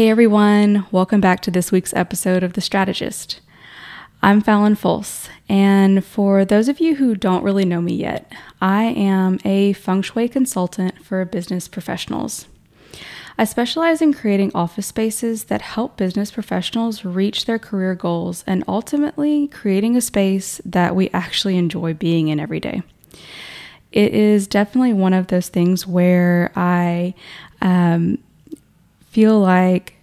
[0.00, 3.42] Hey everyone, welcome back to this week's episode of The Strategist.
[4.22, 8.32] I'm Phallyn Folse, and for those of you who don't really know me yet,
[8.62, 12.46] I am a feng shui consultant for business professionals.
[13.36, 18.64] I specialize in creating office spaces that help business professionals reach their career goals and
[18.66, 22.82] ultimately creating a space that we actually enjoy being in every day.
[23.92, 27.12] It is definitely one of those things where I
[27.60, 28.16] um,
[29.10, 29.94] feel like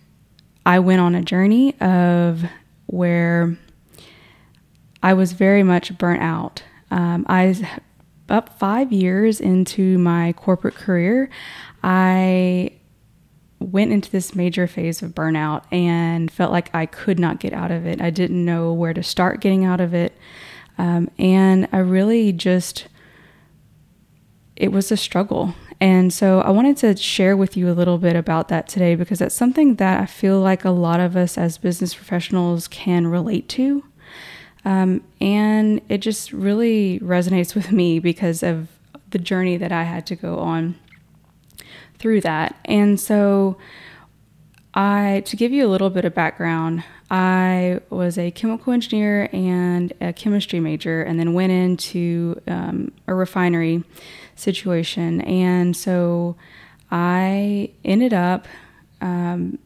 [0.65, 2.43] I went on a journey of
[2.87, 3.57] where
[5.01, 6.63] I was very much burnt out.
[6.91, 7.55] Um, I
[8.29, 11.29] up five years into my corporate career,
[11.81, 12.73] I
[13.59, 17.71] went into this major phase of burnout and felt like I could not get out
[17.71, 18.01] of it.
[18.01, 20.15] I didn't know where to start getting out of it.
[20.77, 22.87] Um, and I really just,
[24.55, 25.55] it was a struggle.
[25.79, 29.19] And so I wanted to share with you a little bit about that today because
[29.19, 33.47] that's something that I feel like a lot of us as business professionals can relate
[33.49, 33.83] to.
[34.65, 38.69] Um, and it just really resonates with me because of
[39.11, 40.75] the journey that I had to go on
[41.99, 42.57] through that.
[42.65, 43.57] And so
[44.73, 49.93] I to give you a little bit of background, I was a chemical engineer and
[50.01, 53.83] a chemistry major, and then went into um, a refinery
[54.39, 55.21] situation.
[55.21, 56.35] And so
[56.91, 58.47] I ended up
[59.01, 59.59] um,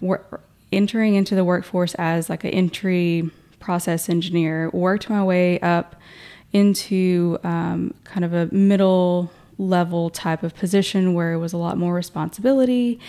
[0.00, 0.40] wor-
[0.72, 5.96] entering into the workforce as like an entry process engineer, worked my way up
[6.52, 11.78] into um, kind of a middle level type of position where it was a lot
[11.78, 13.00] more responsibility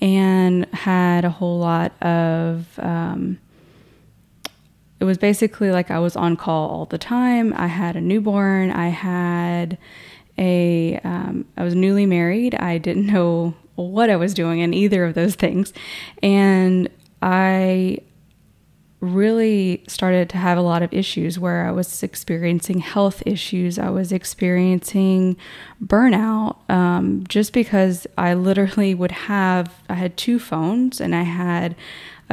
[0.00, 3.38] and had a whole lot of um,
[5.04, 7.52] it was basically like I was on call all the time.
[7.54, 8.70] I had a newborn.
[8.70, 9.76] I had
[10.38, 10.98] a.
[11.04, 12.54] Um, I was newly married.
[12.54, 15.74] I didn't know what I was doing in either of those things.
[16.22, 16.88] And
[17.20, 17.98] I
[19.00, 23.78] really started to have a lot of issues where I was experiencing health issues.
[23.78, 25.36] I was experiencing
[25.84, 31.76] burnout um, just because I literally would have, I had two phones and I had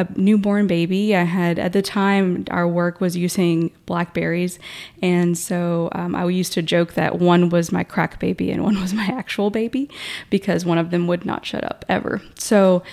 [0.02, 1.16] a newborn baby.
[1.16, 4.60] I had, at the time, our work was using Blackberries.
[5.02, 8.80] And so um, I used to joke that one was my crack baby and one
[8.82, 9.90] was my actual baby
[10.30, 12.22] because one of them would not shut up ever.
[12.36, 12.84] So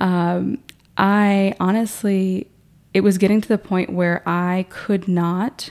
[0.00, 0.58] um,
[0.96, 2.48] I honestly,
[2.94, 5.70] it was getting to the point where I could not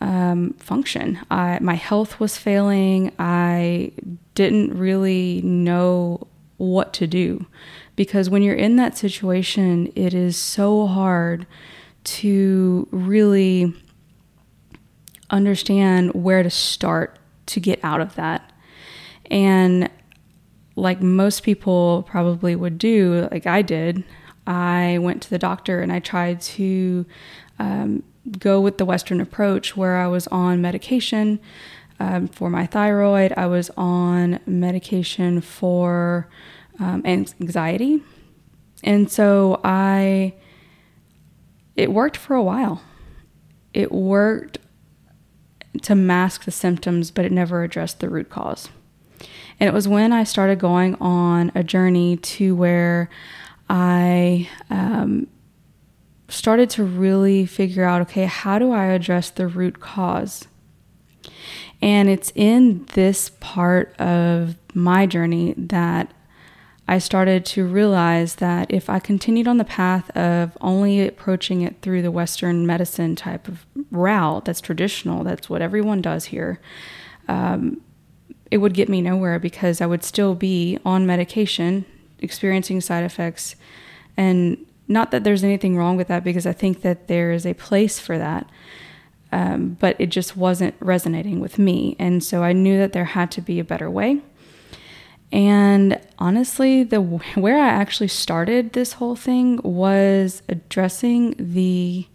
[0.00, 1.20] um, function.
[1.30, 3.12] I, my health was failing.
[3.18, 3.92] I
[4.34, 6.26] didn't really know
[6.56, 7.46] what to do
[7.96, 11.46] because when you're in that situation, it is so hard
[12.04, 13.74] to really
[15.30, 18.52] understand where to start to get out of that.
[19.30, 19.90] And
[20.74, 24.04] like most people probably would do, like I did,
[24.46, 27.06] I went to the doctor and I tried to
[27.58, 28.02] um,
[28.38, 31.40] go with the Western approach where I was on medication
[32.02, 36.28] um, for my thyroid, I was on medication for
[36.82, 38.02] um, anxiety.
[38.82, 40.34] And so I,
[41.76, 42.82] it worked for a while.
[43.72, 44.58] It worked
[45.82, 48.68] to mask the symptoms, but it never addressed the root cause.
[49.60, 53.08] And it was when I started going on a journey to where
[53.70, 55.28] I um,
[56.28, 60.48] started to really figure out okay, how do I address the root cause?
[61.80, 66.12] And it's in this part of my journey that
[66.88, 71.80] I started to realize that if I continued on the path of only approaching it
[71.80, 76.60] through the Western medicine type of route, that's traditional, that's what everyone does here,
[77.28, 77.80] um,
[78.50, 81.86] it would get me nowhere because I would still be on medication
[82.18, 83.56] experiencing side effects.
[84.16, 87.54] And not that there's anything wrong with that because I think that there is a
[87.54, 88.48] place for that.
[89.30, 91.96] Um, but it just wasn't resonating with me.
[91.98, 94.20] And so I knew that there had to be a better way.
[95.32, 102.06] And honestly, the where I actually started this whole thing was addressing the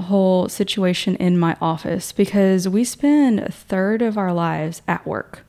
[0.00, 5.44] whole situation in my office because we spend a third of our lives at work.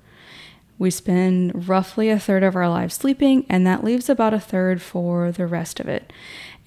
[0.77, 4.81] We spend roughly a third of our lives sleeping, and that leaves about a third
[4.81, 6.11] for the rest of it.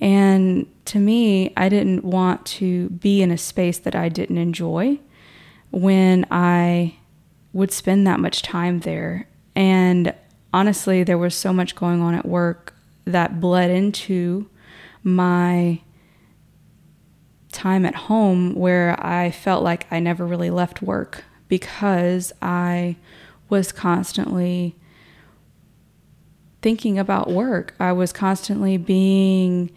[0.01, 5.01] And to me, I didn't want to be in a space that I didn't enjoy
[5.71, 6.97] when I
[7.53, 9.29] would spend that much time there.
[9.55, 10.15] And
[10.53, 14.49] honestly, there was so much going on at work that bled into
[15.03, 15.81] my
[17.53, 22.97] time at home where I felt like I never really left work because I
[23.49, 24.75] was constantly
[26.63, 27.75] thinking about work.
[27.79, 29.71] I was constantly being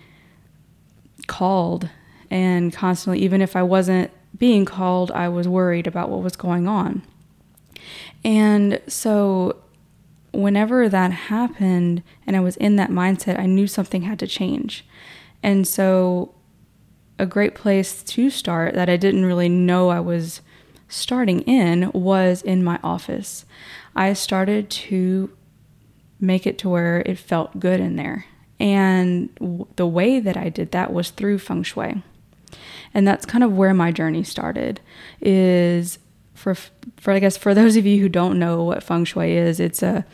[1.27, 1.89] called
[2.31, 6.67] and constantly, even if I wasn't being called, I was worried about what was going
[6.67, 7.03] on.
[8.23, 9.57] And so,
[10.31, 14.85] whenever that happened and I was in that mindset, I knew something had to change.
[15.41, 16.33] And so,
[17.17, 20.41] a great place to start that I didn't really know I was
[20.87, 23.45] starting in was in my office.
[23.95, 25.31] I started to
[26.19, 28.25] make it to where it felt good in there.
[28.59, 32.01] And w- the way that I did that was through feng shui.
[32.93, 34.79] And that's kind of where my journey started
[35.21, 35.99] is
[36.45, 36.53] for
[36.97, 39.81] for I guess for those of you who don't know what feng shui is, it's
[39.81, 40.05] a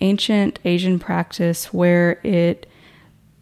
[0.00, 2.70] ancient Asian practice where it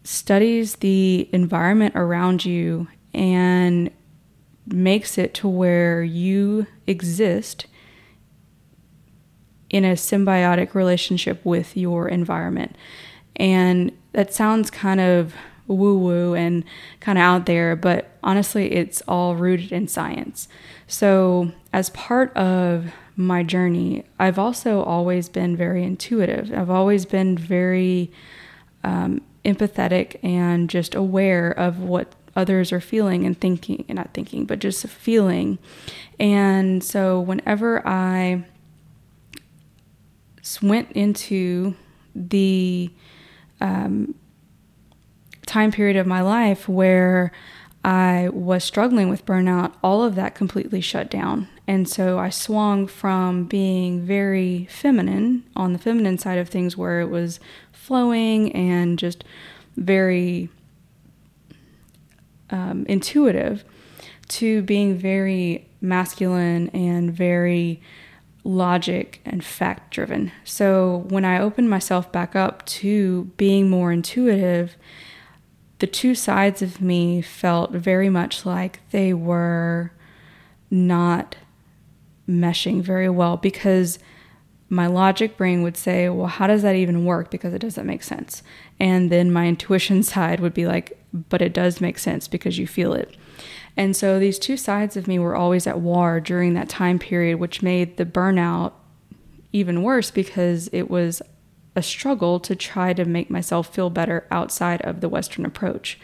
[0.03, 3.91] studies the environment around you and
[4.65, 7.67] makes it to where you exist
[9.69, 12.75] in a symbiotic relationship with your environment.
[13.35, 15.35] And that sounds kind of
[15.67, 16.63] woo woo and
[17.01, 20.47] kind of out there, but honestly, it's all rooted in science.
[20.87, 26.51] So, as part of my journey, I've also always been very intuitive.
[26.53, 28.11] I've always been very
[28.83, 34.45] um, empathetic and just aware of what others are feeling and thinking, and not thinking,
[34.45, 35.59] but just feeling.
[36.19, 38.45] And so, whenever I
[40.61, 41.75] went into
[42.15, 42.91] the
[43.59, 44.15] um,
[45.45, 47.31] time period of my life where
[47.83, 51.47] I was struggling with burnout, all of that completely shut down.
[51.67, 57.01] And so I swung from being very feminine on the feminine side of things, where
[57.01, 57.39] it was
[57.71, 59.23] flowing and just
[59.77, 60.49] very
[62.49, 63.63] um, intuitive,
[64.27, 67.81] to being very masculine and very
[68.43, 70.31] logic and fact driven.
[70.43, 74.75] So when I opened myself back up to being more intuitive,
[75.81, 79.91] the two sides of me felt very much like they were
[80.69, 81.35] not
[82.29, 83.97] meshing very well because
[84.69, 87.31] my logic brain would say, Well, how does that even work?
[87.31, 88.43] Because it doesn't make sense.
[88.79, 90.99] And then my intuition side would be like,
[91.29, 93.17] But it does make sense because you feel it.
[93.75, 97.39] And so these two sides of me were always at war during that time period,
[97.39, 98.73] which made the burnout
[99.51, 101.23] even worse because it was
[101.75, 105.97] a struggle to try to make myself feel better outside of the Western approach.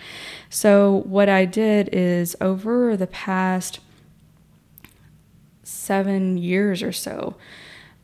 [0.50, 3.80] So, what I did is over the past
[5.64, 7.36] seven years or so,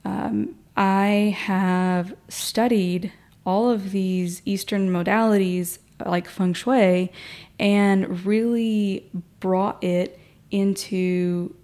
[0.04, 3.14] um, I have studied
[3.46, 7.12] all of these Eastern modalities like feng shui
[7.60, 10.20] and really brought it
[10.52, 11.56] into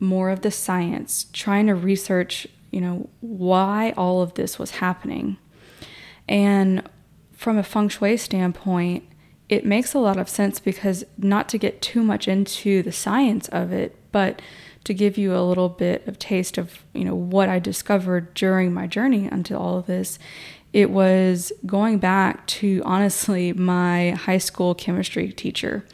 [0.00, 5.36] more of the science, trying to research, you know, why all of this was happening.
[6.28, 6.82] And
[7.32, 9.04] from a feng shui standpoint,
[9.48, 13.48] it makes a lot of sense because not to get too much into the science
[13.48, 14.42] of it, but
[14.84, 18.74] to give you a little bit of taste of, you know, what I discovered during
[18.74, 20.18] my journey into all of this
[20.72, 25.84] it was going back to honestly my high school chemistry teacher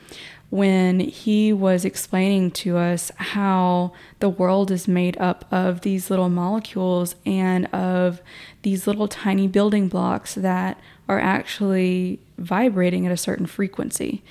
[0.50, 6.30] when he was explaining to us how the world is made up of these little
[6.30, 8.22] molecules and of
[8.62, 14.22] these little tiny building blocks that are actually vibrating at a certain frequency.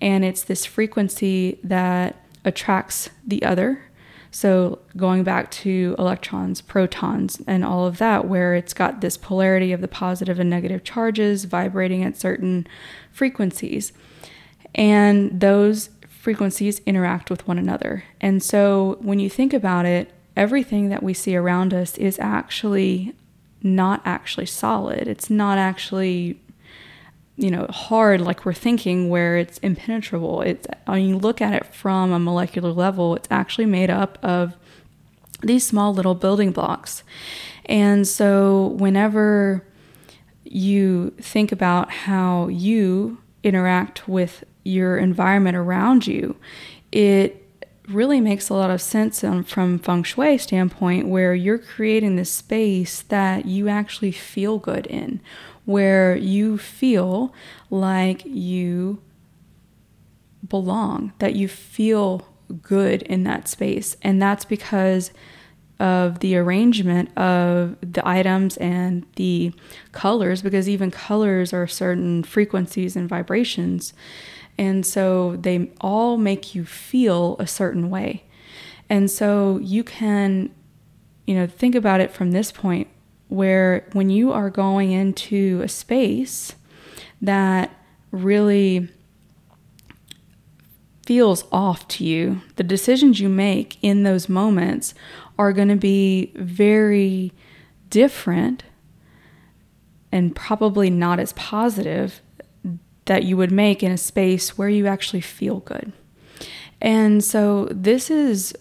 [0.00, 3.82] And it's this frequency that attracts the other
[4.36, 9.72] so, going back to electrons, protons, and all of that, where it's got this polarity
[9.72, 12.66] of the positive and negative charges vibrating at certain
[13.10, 13.94] frequencies.
[14.76, 18.04] And those frequencies interact with one another.
[18.20, 23.14] And so, when you think about it, everything that we see around us is actually
[23.62, 25.08] not actually solid.
[25.08, 26.40] It's not actually
[27.36, 31.66] you know hard like we're thinking where it's impenetrable it's when you look at it
[31.66, 34.56] from a molecular level it's actually made up of
[35.42, 37.02] these small little building blocks
[37.66, 39.62] and so whenever
[40.44, 46.36] you think about how you interact with your environment around you
[46.92, 47.42] it
[47.88, 52.30] really makes a lot of sense um, from feng shui standpoint where you're creating this
[52.30, 55.20] space that you actually feel good in
[55.66, 57.34] where you feel
[57.70, 59.02] like you
[60.48, 62.26] belong, that you feel
[62.62, 63.96] good in that space.
[64.00, 65.10] And that's because
[65.78, 69.52] of the arrangement of the items and the
[69.92, 73.92] colors, because even colors are certain frequencies and vibrations.
[74.58, 78.24] And so they all make you feel a certain way.
[78.88, 80.50] And so you can,
[81.26, 82.88] you know, think about it from this point
[83.28, 86.54] where when you are going into a space
[87.20, 87.70] that
[88.10, 88.88] really
[91.04, 94.94] feels off to you, the decisions you make in those moments
[95.38, 97.32] are going to be very
[97.90, 98.64] different
[100.10, 102.20] and probably not as positive
[103.06, 105.92] that you would make in a space where you actually feel good.
[106.80, 108.54] And so, this is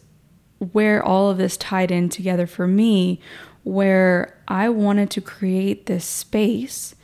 [0.72, 3.20] where all of this tied in together for me,
[3.64, 6.96] where I wanted to create this space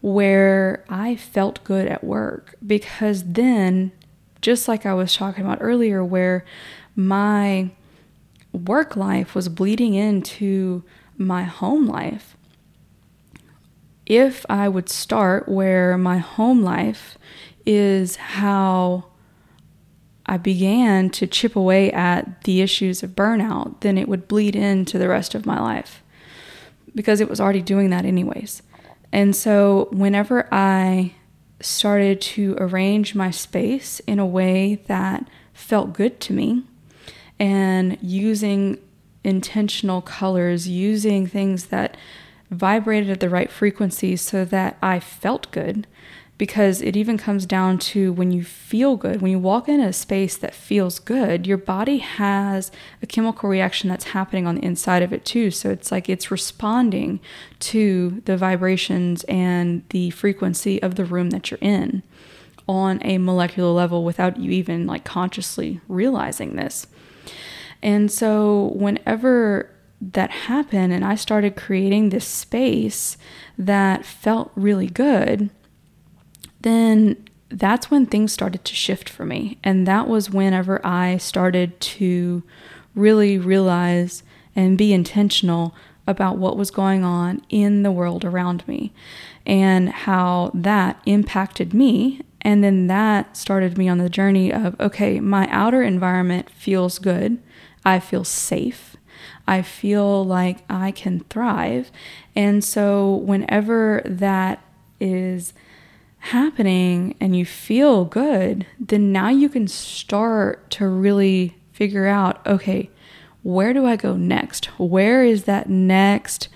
[0.00, 3.92] where I felt good at work because then,
[4.40, 6.44] just like I was talking about earlier, where
[6.96, 7.70] my
[8.52, 10.82] work life was bleeding into
[11.16, 12.36] my home life,
[14.10, 17.16] if I would start where my home life
[17.64, 19.04] is how
[20.26, 24.98] I began to chip away at the issues of burnout, then it would bleed into
[24.98, 26.02] the rest of my life
[26.92, 28.62] because it was already doing that, anyways.
[29.12, 31.12] And so, whenever I
[31.60, 36.64] started to arrange my space in a way that felt good to me
[37.38, 38.78] and using
[39.22, 41.96] intentional colors, using things that
[42.50, 45.86] vibrated at the right frequency so that I felt good,
[46.36, 49.92] because it even comes down to when you feel good, when you walk in a
[49.92, 55.02] space that feels good, your body has a chemical reaction that's happening on the inside
[55.02, 55.50] of it too.
[55.50, 57.20] So it's like it's responding
[57.58, 62.02] to the vibrations and the frequency of the room that you're in
[62.66, 66.86] on a molecular level without you even like consciously realizing this.
[67.82, 69.68] And so whenever
[70.00, 73.16] that happened and I started creating this space
[73.58, 75.50] that felt really good,
[76.62, 77.16] then
[77.50, 79.58] that's when things started to shift for me.
[79.62, 82.42] And that was whenever I started to
[82.94, 84.22] really realize
[84.56, 85.74] and be intentional
[86.06, 88.92] about what was going on in the world around me
[89.46, 92.20] and how that impacted me.
[92.42, 97.40] And then that started me on the journey of okay, my outer environment feels good.
[97.84, 98.96] I feel safe.
[99.50, 101.90] I feel like I can thrive.
[102.36, 104.62] And so, whenever that
[105.00, 105.52] is
[106.20, 112.90] happening and you feel good, then now you can start to really figure out okay,
[113.42, 114.66] where do I go next?
[114.78, 116.48] Where is that next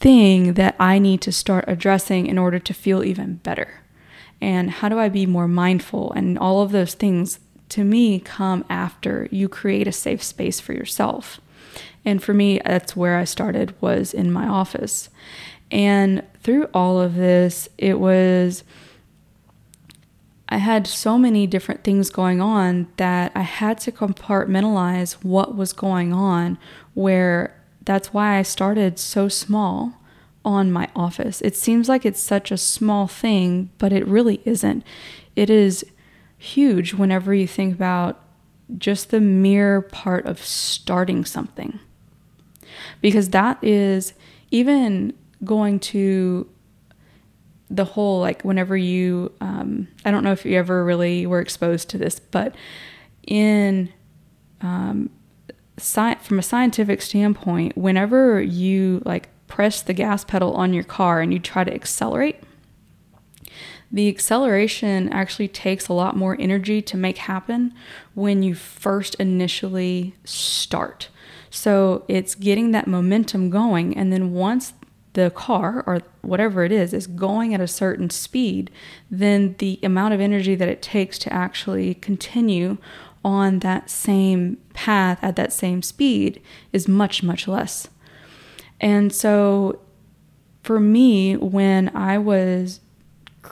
[0.00, 3.82] thing that I need to start addressing in order to feel even better?
[4.40, 6.10] And how do I be more mindful?
[6.12, 10.72] And all of those things to me come after you create a safe space for
[10.72, 11.38] yourself.
[12.04, 15.08] And for me, that's where I started was in my office.
[15.70, 18.64] And through all of this, it was,
[20.48, 25.72] I had so many different things going on that I had to compartmentalize what was
[25.72, 26.58] going on,
[26.94, 29.94] where that's why I started so small
[30.44, 31.40] on my office.
[31.40, 34.84] It seems like it's such a small thing, but it really isn't.
[35.36, 35.86] It is
[36.36, 38.20] huge whenever you think about
[38.76, 41.78] just the mere part of starting something.
[43.00, 44.14] Because that is
[44.50, 46.48] even going to
[47.72, 51.88] the whole like whenever you um, i don't know if you ever really were exposed
[51.88, 52.54] to this but
[53.26, 53.90] in
[54.60, 55.10] um,
[55.78, 61.20] sci- from a scientific standpoint whenever you like press the gas pedal on your car
[61.20, 62.36] and you try to accelerate
[63.90, 67.74] the acceleration actually takes a lot more energy to make happen
[68.14, 71.08] when you first initially start
[71.54, 74.72] so it's getting that momentum going and then once
[75.12, 78.70] the car or whatever it is is going at a certain speed,
[79.10, 82.78] then the amount of energy that it takes to actually continue
[83.22, 86.40] on that same path at that same speed
[86.72, 87.86] is much, much less.
[88.80, 89.80] And so
[90.62, 92.80] for me, when I was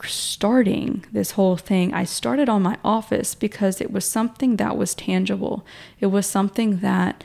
[0.05, 4.95] starting this whole thing, I started on my office because it was something that was
[4.95, 5.67] tangible.
[6.01, 7.23] It was something that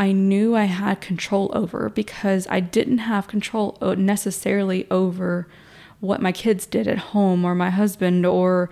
[0.00, 5.46] I knew I had control over because I didn't have control necessarily over
[6.00, 8.70] what my kids did at home or my husband or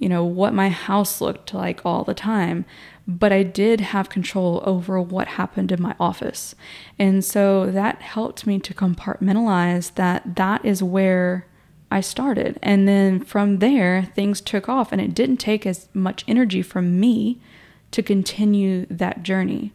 [0.00, 2.64] you know what my house looked like all the time
[3.06, 6.54] but I did have control over what happened in my office.
[6.98, 11.46] And so that helped me to compartmentalize that that is where
[11.90, 12.58] I started.
[12.62, 16.98] And then from there, things took off, and it didn't take as much energy from
[16.98, 17.40] me
[17.94, 19.72] to continue that journey.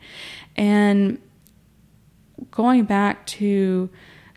[0.57, 1.19] And
[2.51, 3.89] going back to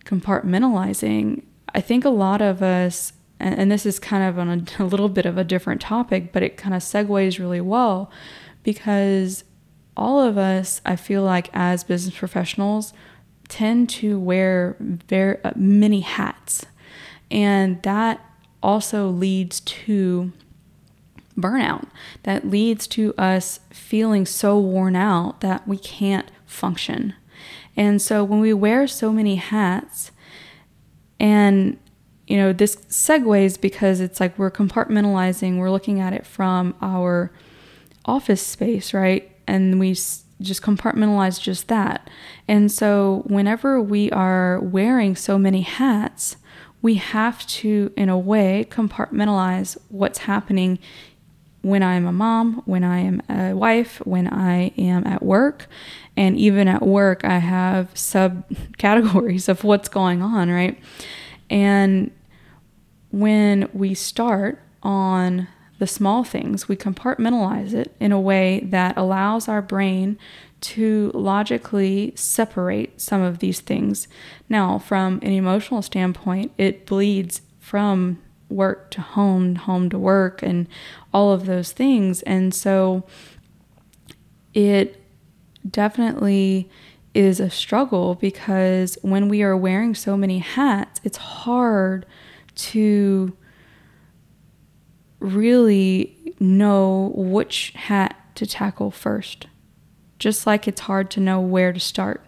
[0.04, 1.42] compartmentalizing,
[1.74, 5.08] I think a lot of us, and, this is kind of on a, a little
[5.08, 8.10] bit of a different topic, but it kind of segues really well
[8.62, 9.42] because
[9.96, 12.92] all of us, I feel like as business professionals,
[13.48, 16.64] tend to wear very uh, many hats.
[17.32, 18.24] And that
[18.62, 20.32] also leads to
[21.38, 21.88] burnout.
[22.24, 27.14] That leads to us feeling so worn out that we can't function.
[27.76, 30.10] And so when we wear so many hats,
[31.18, 31.78] and
[32.26, 37.32] you know, this segues because it's like we're compartmentalizing, we're looking at it from our
[38.04, 39.30] office space, right?
[39.46, 42.08] And we just compartmentalize just that.
[42.48, 46.36] And so whenever we are wearing so many hats,
[46.80, 50.78] we have to, in a way, compartmentalize what's happening
[51.62, 55.68] when I am a mom, when I am a wife, when I am at work.
[56.16, 60.78] And even at work, I have subcategories of what's going on, right?
[61.48, 62.10] And
[63.10, 69.48] when we start on the small things, we compartmentalize it in a way that allows
[69.48, 70.18] our brain
[70.60, 74.06] to logically separate some of these things.
[74.48, 78.22] Now, from an emotional standpoint, it bleeds from
[78.52, 80.66] work to home, home to work, and
[81.12, 82.22] all of those things.
[82.22, 83.04] And so
[84.54, 85.02] it
[85.68, 86.70] definitely
[87.14, 92.06] is a struggle because when we are wearing so many hats, it's hard
[92.54, 93.36] to
[95.20, 99.46] really know which hat to tackle first.
[100.18, 102.24] Just like it's hard to know where to start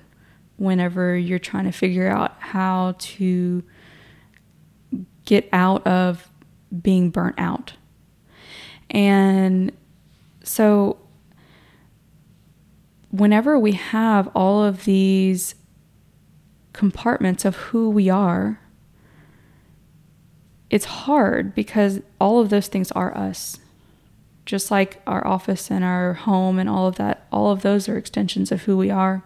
[0.57, 3.65] whenever you're trying to figure out how to
[5.25, 6.31] get out of
[6.83, 7.75] being burnt out.
[8.91, 9.73] And
[10.43, 10.99] so,
[13.11, 15.55] whenever we have all of these
[16.73, 18.61] compartments of who we are,
[20.71, 23.59] it's hard because all of those things are us.
[24.45, 27.97] Just like our office and our home and all of that, all of those are
[27.97, 29.23] extensions of who we are.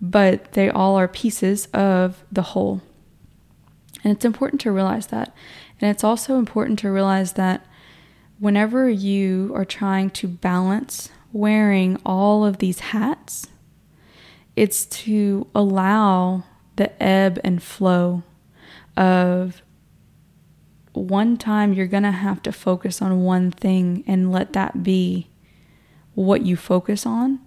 [0.00, 2.80] But they all are pieces of the whole.
[4.04, 5.34] And it's important to realize that.
[5.80, 7.66] And it's also important to realize that
[8.38, 13.46] whenever you are trying to balance wearing all of these hats,
[14.54, 16.44] it's to allow
[16.76, 18.22] the ebb and flow
[18.96, 19.62] of
[20.92, 25.28] one time you're going to have to focus on one thing and let that be
[26.14, 27.38] what you focus on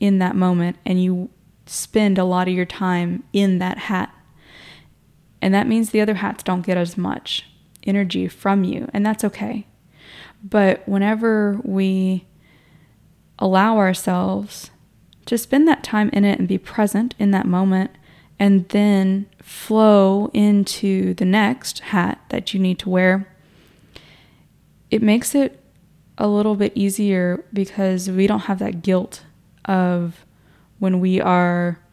[0.00, 1.28] in that moment and you
[1.66, 4.13] spend a lot of your time in that hat.
[5.44, 7.46] And that means the other hats don't get as much
[7.86, 9.66] energy from you, and that's okay.
[10.42, 12.24] But whenever we
[13.38, 14.70] allow ourselves
[15.26, 17.90] to spend that time in it and be present in that moment,
[18.38, 23.28] and then flow into the next hat that you need to wear,
[24.90, 25.60] it makes it
[26.16, 29.26] a little bit easier because we don't have that guilt
[29.66, 30.24] of
[30.78, 31.83] when we are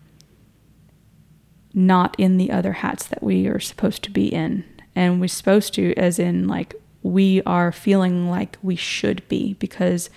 [1.74, 4.64] not in the other hats that we are supposed to be in.
[4.96, 10.10] And we're supposed to, as in, like, we are feeling like we should be because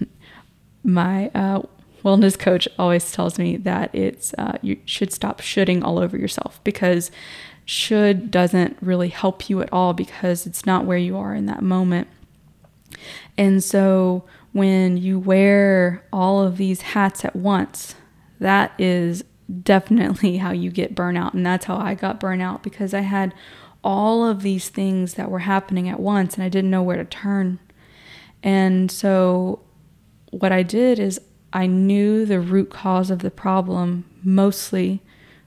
[0.82, 1.62] my uh,
[2.04, 6.62] wellness coach always tells me that it's uh, you should stop shoulding all over yourself
[6.64, 7.10] because
[7.64, 11.62] should doesn't really help you at all because it's not where you are in that
[11.62, 12.08] moment.
[13.38, 17.94] And so when you wear all of these hats at once,
[18.40, 19.22] that is
[19.62, 21.34] definitely how you get burnout.
[21.34, 23.34] And that's how I got burnout because I had
[23.82, 27.04] all of these things that were happening at once and I didn't know where to
[27.04, 27.58] turn.
[28.42, 29.60] And so
[30.30, 31.20] what I did is
[31.52, 35.02] I knew the root cause of the problem mostly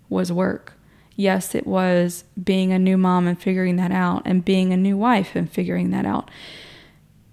[0.10, 0.74] was work.
[1.16, 4.98] Yes, it was being a new mom and figuring that out, and being a new
[4.98, 6.30] wife and figuring that out.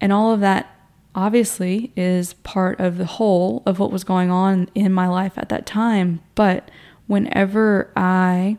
[0.00, 0.79] And all of that
[1.14, 5.48] obviously is part of the whole of what was going on in my life at
[5.48, 6.20] that time.
[6.34, 6.70] But
[7.06, 8.58] whenever I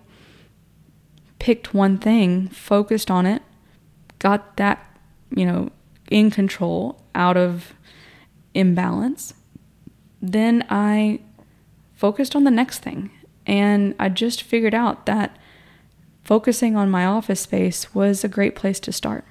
[1.40, 3.42] picked one thing, focused on it,
[4.20, 4.98] got that,
[5.36, 5.70] you know,
[6.10, 7.74] in control, out of
[8.54, 9.34] imbalance,
[10.22, 11.20] then I
[11.94, 13.12] focused on the next thing.
[13.48, 15.38] And I just figured out that
[16.24, 19.26] focusing on my office space was a great place to start.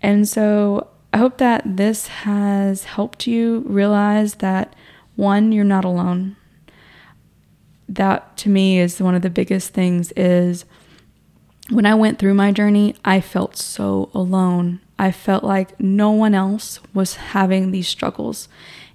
[0.00, 4.74] And so I hope that this has helped you realize that
[5.16, 6.36] one, you're not alone.
[7.88, 10.64] That to me is one of the biggest things is
[11.70, 14.80] when I went through my journey, I felt so alone.
[14.98, 18.48] I felt like no one else was having these struggles.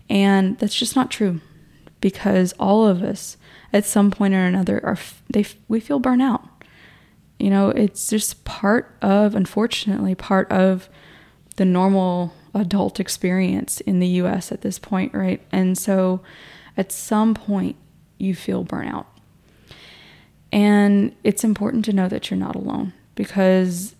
[0.09, 1.39] And that's just not true
[2.01, 3.37] because all of us
[3.71, 4.97] at some point or another are
[5.29, 6.47] they we feel burnout.
[7.39, 10.89] You know, it's just part of unfortunately part of
[11.55, 15.41] the normal adult experience in the US at this point, right?
[15.51, 16.21] And so
[16.77, 17.75] at some point
[18.17, 19.05] you feel burnout.
[20.51, 23.95] And it's important to know that you're not alone because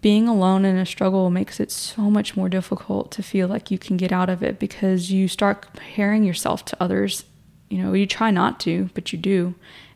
[0.00, 3.78] being alone in a struggle makes it so much more difficult to feel like you
[3.78, 7.24] can get out of it because you start comparing yourself to others.
[7.68, 9.54] You know, you try not to, but you do.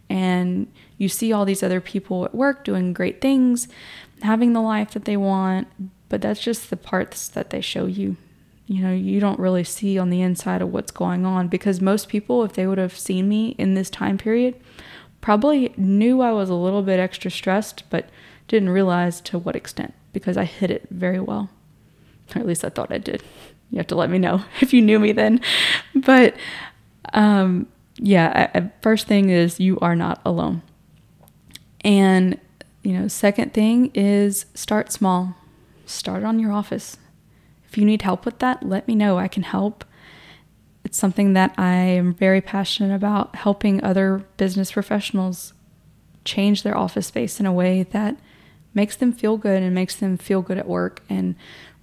[0.09, 3.69] And you see all these other people at work doing great things,
[4.23, 5.69] having the life that they want,
[6.09, 8.17] but that's just the parts that they show you.
[8.67, 12.09] You know, you don't really see on the inside of what's going on because most
[12.09, 14.61] people, if they would have seen me in this time period,
[15.21, 18.09] probably knew I was a little bit extra stressed, but
[18.49, 21.49] didn't realize to what extent because I hid it very well.
[22.35, 23.23] Or at least I thought I did.
[23.71, 25.41] You have to let me know if you knew me then.
[25.95, 26.35] But
[27.13, 27.67] um,
[27.99, 30.63] yeah, I, first thing is you are not alone.
[31.85, 32.41] And,
[32.83, 35.37] you know, second thing is start small.
[35.87, 36.99] Start on your office.
[37.69, 39.19] If you need help with that, let me know.
[39.19, 39.85] I can help.
[40.85, 45.53] It's something that I am very passionate about helping other business professionals
[46.25, 48.17] change their office space in a way that
[48.75, 51.35] makes them feel good and makes them feel good at work and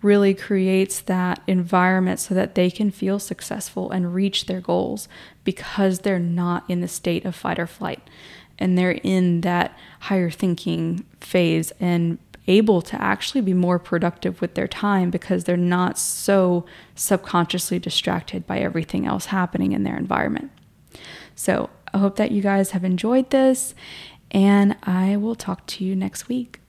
[0.02, 5.08] really creates that environment so that they can feel successful and reach their goals
[5.44, 8.02] because they're not in the state of fight or flight
[8.60, 14.56] and they're in that higher thinking phase and able to actually be more productive with
[14.56, 20.52] their time because they're not so subconsciously distracted by everything else happening in their environment.
[21.36, 23.76] So, I hope that you guys have enjoyed this,
[24.32, 26.60] and I will talk to you next week.